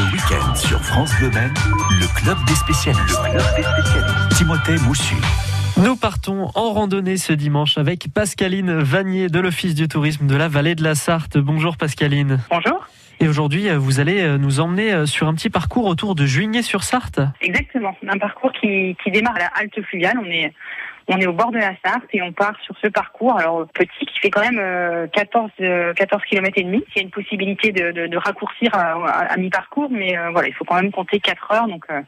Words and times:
Le 0.00 0.06
week-end 0.14 0.54
sur 0.54 0.80
France 0.80 1.14
Bleu 1.18 1.28
Maine, 1.28 1.52
le 1.90 2.06
club 2.18 2.38
des 2.46 2.54
spécialistes. 2.54 3.20
Le 3.22 3.32
club 3.32 3.54
des 3.54 3.62
spécialistes. 3.62 4.28
Timothée 4.34 4.78
Moussu. 4.86 5.14
Nous 5.76 5.94
partons 5.94 6.48
en 6.54 6.72
randonnée 6.72 7.18
ce 7.18 7.34
dimanche 7.34 7.76
avec 7.76 8.06
Pascaline 8.14 8.72
Vanier 8.78 9.28
de 9.28 9.38
l'Office 9.40 9.74
du 9.74 9.88
tourisme 9.88 10.26
de 10.26 10.34
la 10.34 10.48
vallée 10.48 10.74
de 10.74 10.82
la 10.82 10.94
Sarthe. 10.94 11.36
Bonjour 11.36 11.76
Pascaline. 11.76 12.38
Bonjour. 12.48 12.86
Et 13.20 13.28
aujourd'hui, 13.28 13.68
vous 13.76 14.00
allez 14.00 14.38
nous 14.38 14.60
emmener 14.60 15.04
sur 15.04 15.28
un 15.28 15.34
petit 15.34 15.50
parcours 15.50 15.84
autour 15.84 16.14
de 16.14 16.24
Juigné-sur-Sarthe. 16.24 17.20
Exactement, 17.42 17.94
un 18.08 18.16
parcours 18.16 18.52
qui, 18.52 18.96
qui 19.04 19.10
démarre 19.10 19.36
à 19.36 19.40
la 19.40 19.46
halte 19.48 19.82
fluviale. 19.82 20.16
On 20.18 20.24
est 20.24 20.54
on 21.08 21.18
est 21.18 21.26
au 21.26 21.32
bord 21.32 21.50
de 21.50 21.58
la 21.58 21.72
Sarthe 21.84 22.08
et 22.12 22.22
on 22.22 22.32
part 22.32 22.54
sur 22.62 22.74
ce 22.82 22.88
parcours, 22.88 23.38
alors 23.38 23.66
petit, 23.74 24.06
qui 24.06 24.18
fait 24.20 24.30
quand 24.30 24.48
même 24.48 25.08
14, 25.10 25.50
14 25.96 26.22
km 26.24 26.58
et 26.58 26.62
demi. 26.62 26.84
Il 26.94 26.96
y 26.96 27.00
a 27.00 27.02
une 27.02 27.10
possibilité 27.10 27.72
de, 27.72 27.92
de, 27.92 28.06
de 28.06 28.16
raccourcir 28.16 28.74
à, 28.74 28.92
à, 29.20 29.36
mi-parcours, 29.36 29.88
mais 29.90 30.16
euh, 30.16 30.30
voilà, 30.30 30.48
il 30.48 30.54
faut 30.54 30.64
quand 30.64 30.76
même 30.76 30.92
compter 30.92 31.20
4 31.20 31.52
heures, 31.52 31.68
donc 31.68 31.84
euh, 31.90 32.00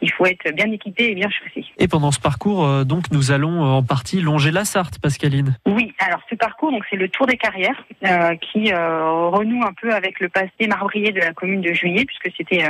il 0.00 0.10
faut 0.12 0.26
être 0.26 0.50
bien 0.54 0.70
équipé 0.70 1.10
et 1.10 1.14
bien 1.14 1.28
chaussé. 1.30 1.66
Et 1.78 1.88
pendant 1.88 2.10
ce 2.10 2.20
parcours, 2.20 2.64
euh, 2.64 2.84
donc, 2.84 3.10
nous 3.10 3.30
allons 3.30 3.62
en 3.62 3.82
partie 3.82 4.20
longer 4.20 4.50
la 4.50 4.64
Sarthe, 4.64 4.98
Pascaline. 5.00 5.56
Oui, 5.66 5.94
alors 5.98 6.20
ce 6.30 6.34
parcours, 6.34 6.70
donc 6.70 6.84
c'est 6.90 6.96
le 6.96 7.08
Tour 7.08 7.26
des 7.26 7.36
Carrières, 7.36 7.84
qui 8.40 8.72
renoue 8.72 9.62
un 9.64 9.72
peu 9.80 9.92
avec 9.92 10.20
le 10.20 10.28
passé 10.28 10.66
marbrier 10.68 11.12
de 11.12 11.20
la 11.20 11.32
commune 11.32 11.60
de 11.60 11.72
Juillet, 11.72 12.04
puisque 12.04 12.34
c'était 12.36 12.64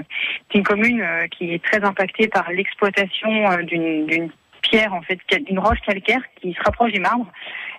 une 0.55 0.63
commune 0.63 1.05
qui 1.31 1.53
est 1.53 1.63
très 1.63 1.83
impactée 1.85 2.29
par 2.29 2.51
l'exploitation 2.51 3.29
d'une 3.63 4.31
pierre 4.63 4.95
en 4.95 5.03
fait, 5.03 5.19
d'une 5.45 5.59
roche 5.59 5.81
calcaire 5.81 6.23
qui 6.41 6.53
se 6.53 6.63
rapproche 6.63 6.93
des 6.93 7.01
marbres. 7.01 7.31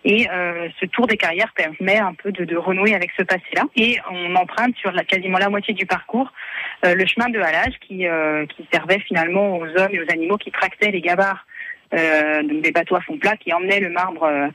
Et 0.03 0.29
euh, 0.29 0.69
ce 0.79 0.85
tour 0.85 1.07
des 1.07 1.17
carrières 1.17 1.51
permet 1.53 1.97
un 1.97 2.13
peu 2.13 2.31
de, 2.31 2.55
renouer 2.55 2.95
avec 2.95 3.11
ce 3.17 3.23
passé-là. 3.23 3.63
Et 3.75 3.97
on 4.11 4.35
emprunte 4.35 4.75
sur 4.77 4.93
quasiment 5.05 5.37
la 5.37 5.49
moitié 5.49 5.73
du 5.73 5.85
parcours 5.85 6.31
euh, 6.85 6.93
le 6.93 7.05
chemin 7.05 7.29
de 7.29 7.39
halage 7.39 7.73
qui, 7.81 8.07
euh, 8.07 8.45
qui 8.45 8.67
servait 8.71 8.99
finalement 8.99 9.57
aux 9.57 9.65
hommes 9.65 9.91
et 9.91 9.99
aux 9.99 10.11
animaux 10.11 10.37
qui 10.37 10.51
tractaient 10.51 10.91
les 10.91 11.01
gabarres 11.01 11.45
donc 11.89 12.61
des 12.63 12.71
bateaux 12.71 12.97
à 12.97 13.01
fond 13.01 13.17
plat 13.17 13.37
qui 13.37 13.53
emmenaient 13.53 13.79
le 13.79 13.89
marbre. 13.89 14.51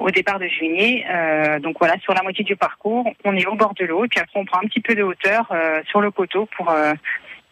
Au 0.00 0.10
départ 0.10 0.40
de 0.40 0.48
juillet. 0.48 1.04
Euh, 1.08 1.60
donc 1.60 1.76
voilà, 1.78 1.94
sur 2.00 2.12
la 2.14 2.22
moitié 2.22 2.42
du 2.42 2.56
parcours, 2.56 3.08
on 3.24 3.36
est 3.36 3.46
au 3.46 3.54
bord 3.54 3.74
de 3.74 3.84
l'eau, 3.84 4.04
et 4.04 4.08
puis 4.08 4.18
après 4.18 4.40
on 4.40 4.44
prend 4.44 4.58
un 4.58 4.66
petit 4.66 4.80
peu 4.80 4.96
de 4.96 5.04
hauteur 5.04 5.52
sur 5.86 6.00
le 6.00 6.10
coteau 6.10 6.48
pour 6.56 6.74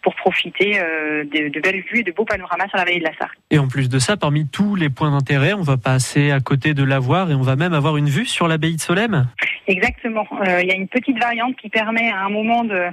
pour 0.03 0.15
profiter 0.15 0.81
euh, 0.81 1.25
de, 1.25 1.49
de, 1.49 1.61
belles 1.61 1.83
vues 1.91 2.01
et 2.01 2.03
de 2.03 2.13
beaux 2.13 2.25
panoramas 2.25 2.69
sur 2.69 2.79
la 2.79 2.85
vallée 2.85 2.99
de 2.99 3.05
la 3.05 3.15
Sarthe. 3.17 3.37
Et 3.51 3.59
en 3.59 3.69
plus 3.69 3.89
de 3.89 3.99
ça, 3.99 4.17
parmi 4.17 4.47
tous 4.47 4.75
les 4.75 4.89
points 4.89 5.11
d'intérêt, 5.11 5.53
on 5.53 5.63
va 5.63 5.77
passer 5.77 6.31
à 6.31 6.41
côté 6.41 6.75
de 6.75 6.85
l'avoir 6.85 7.31
et 7.31 7.35
on 7.35 7.43
va 7.43 7.57
même 7.57 7.75
avoir 7.75 7.97
une 7.97 8.09
vue 8.09 8.27
sur 8.27 8.49
l'abbaye 8.49 8.77
de 8.77 8.81
Solesmes. 8.81 9.29
Exactement. 9.67 10.27
Euh, 10.47 10.61
il 10.63 10.69
y 10.69 10.73
a 10.73 10.75
une 10.75 10.89
petite 10.89 11.19
variante 11.19 11.57
qui 11.57 11.69
permet 11.69 12.11
à 12.11 12.25
un 12.25 12.31
moment 12.31 12.65
de 12.65 12.87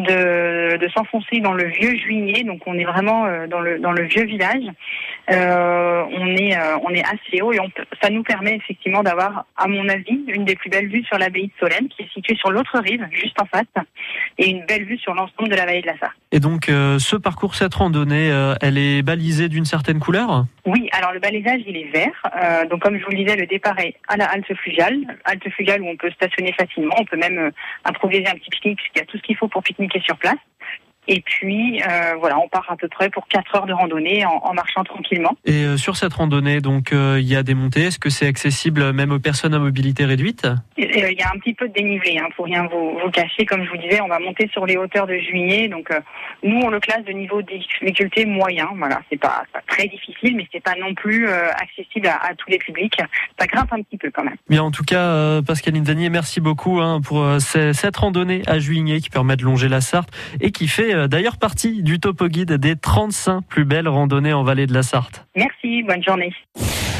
de, 0.00 0.76
de 0.76 0.88
s'enfoncer 0.88 1.40
dans 1.40 1.52
le 1.52 1.64
vieux 1.64 1.96
Juigné. 1.96 2.44
Donc 2.44 2.62
on 2.66 2.74
est 2.74 2.84
vraiment 2.84 3.26
euh, 3.26 3.46
dans 3.46 3.60
le 3.60 3.78
dans 3.78 3.92
le 3.92 4.04
vieux 4.04 4.24
village. 4.24 4.64
Euh, 5.30 6.04
on 6.10 6.26
est 6.28 6.56
euh, 6.56 6.78
on 6.82 6.90
est 6.90 7.04
assez 7.04 7.42
haut 7.42 7.52
et 7.52 7.60
on, 7.60 7.70
ça 8.02 8.10
nous 8.10 8.22
permet 8.22 8.56
effectivement 8.56 9.02
d'avoir, 9.02 9.44
à 9.56 9.68
mon 9.68 9.88
avis, 9.88 10.20
une 10.28 10.44
des 10.44 10.56
plus 10.56 10.70
belles 10.70 10.88
vues 10.88 11.04
sur 11.04 11.18
l'abbaye 11.18 11.46
de 11.46 11.52
Solesmes, 11.60 11.88
qui 11.88 12.02
est 12.02 12.12
située 12.12 12.36
sur 12.36 12.50
l'autre 12.50 12.78
rive, 12.78 13.06
juste 13.12 13.40
en 13.40 13.46
face, 13.46 13.66
et 14.38 14.50
une 14.50 14.64
belle 14.66 14.84
vue 14.84 14.98
sur 14.98 15.14
l'ensemble 15.14 15.48
de 15.48 15.56
la 15.56 15.66
vallée 15.66 15.82
de 15.82 15.86
la 15.86 15.98
Sarthe. 15.98 16.16
Et 16.32 16.40
donc 16.40 16.64
ce 16.66 17.16
parcours, 17.16 17.54
cette 17.54 17.74
randonnée, 17.74 18.30
elle 18.60 18.78
est 18.78 19.02
balisée 19.02 19.48
d'une 19.48 19.64
certaine 19.64 19.98
couleur? 19.98 20.46
Oui. 20.64 20.88
Alors 20.92 21.12
le 21.12 21.20
balisage, 21.20 21.60
il 21.66 21.76
est 21.76 21.90
vert. 21.92 22.66
donc 22.70 22.80
comme 22.80 22.98
je 22.98 23.04
vous 23.04 23.10
le 23.10 23.18
disais, 23.18 23.36
le 23.36 23.46
départ 23.46 23.78
est 23.78 23.94
à 24.08 24.16
la 24.16 24.24
halte 24.26 24.54
fluviale, 24.54 24.98
halte 25.24 25.48
fluviale 25.50 25.82
où 25.82 25.88
on 25.88 25.96
peut 25.96 26.10
stationner 26.10 26.52
facilement. 26.52 26.94
On 26.98 27.04
peut 27.04 27.18
même 27.18 27.50
improviser 27.84 28.26
un 28.26 28.34
petit 28.34 28.50
pique-nique, 28.50 28.78
puisqu'il 28.78 28.98
y 28.98 29.02
a 29.02 29.06
tout 29.06 29.18
ce 29.18 29.22
qu'il 29.22 29.36
faut 29.36 29.48
pour 29.48 29.62
pique-niquer 29.82 30.00
sur 30.04 30.16
place. 30.18 30.38
Et 31.08 31.20
puis 31.20 31.82
euh, 31.82 32.14
voilà, 32.20 32.38
on 32.38 32.48
part 32.48 32.66
à 32.68 32.76
peu 32.76 32.88
près 32.88 33.10
pour 33.10 33.26
4 33.26 33.56
heures 33.56 33.66
de 33.66 33.72
randonnée 33.72 34.24
en, 34.24 34.40
en 34.42 34.54
marchant 34.54 34.84
tranquillement. 34.84 35.36
Et 35.44 35.64
euh, 35.64 35.76
sur 35.76 35.96
cette 35.96 36.12
randonnée, 36.12 36.60
donc 36.60 36.92
euh, 36.92 37.18
il 37.20 37.26
y 37.26 37.34
a 37.34 37.42
des 37.42 37.54
montées. 37.54 37.82
Est-ce 37.82 37.98
que 37.98 38.10
c'est 38.10 38.26
accessible 38.26 38.92
même 38.92 39.10
aux 39.10 39.18
personnes 39.18 39.54
à 39.54 39.58
mobilité 39.58 40.04
réduite? 40.04 40.46
Il 40.78 40.86
y 40.86 41.22
a 41.22 41.30
un 41.34 41.38
petit 41.38 41.54
peu 41.54 41.68
de 41.68 41.72
dénivelé, 41.72 42.18
hein, 42.18 42.28
pour 42.36 42.44
rien 42.44 42.68
vous, 42.70 42.98
vous, 43.02 43.10
cacher. 43.10 43.44
Comme 43.46 43.64
je 43.64 43.70
vous 43.70 43.78
disais, 43.78 44.00
on 44.00 44.08
va 44.08 44.20
monter 44.20 44.48
sur 44.52 44.64
les 44.64 44.76
hauteurs 44.76 45.06
de 45.06 45.16
juillet. 45.16 45.68
Donc 45.68 45.88
nous, 46.44 46.60
on 46.62 46.70
le 46.70 46.78
classe 46.78 47.04
de 47.04 47.12
niveau 47.12 47.42
de 47.42 47.48
difficulté 47.48 48.24
moyen. 48.24 48.68
Voilà, 48.76 49.00
c'est 49.10 49.18
pas, 49.18 49.42
pas, 49.52 49.60
très 49.66 49.88
difficile, 49.88 50.36
mais 50.36 50.46
c'est 50.52 50.62
pas 50.62 50.74
non 50.80 50.94
plus 50.94 51.28
accessible 51.28 52.06
à, 52.06 52.16
à, 52.24 52.34
tous 52.36 52.48
les 52.48 52.58
publics. 52.58 52.96
Ça 53.38 53.46
grimpe 53.46 53.72
un 53.72 53.82
petit 53.82 53.96
peu 53.96 54.10
quand 54.12 54.24
même. 54.24 54.36
Bien, 54.48 54.62
en 54.62 54.70
tout 54.70 54.84
cas, 54.84 55.42
Pascaline 55.42 55.82
Danier, 55.82 56.10
merci 56.10 56.40
beaucoup 56.40 56.80
hein, 56.80 57.00
pour 57.00 57.26
cette 57.40 57.96
randonnée 57.96 58.42
à 58.46 58.60
juillet 58.60 59.00
qui 59.00 59.10
permet 59.10 59.36
de 59.36 59.44
longer 59.44 59.68
la 59.68 59.80
Sarthe 59.80 60.10
et 60.40 60.52
qui 60.52 60.68
fait 60.92 61.08
d'ailleurs 61.08 61.36
partie 61.36 61.82
du 61.82 62.00
topo 62.00 62.28
guide 62.28 62.52
des 62.52 62.76
35 62.76 63.42
plus 63.46 63.64
belles 63.64 63.88
randonnées 63.88 64.32
en 64.32 64.42
vallée 64.42 64.66
de 64.66 64.74
la 64.74 64.82
Sarthe. 64.82 65.26
Merci, 65.36 65.82
bonne 65.82 66.02
journée. 66.02 66.32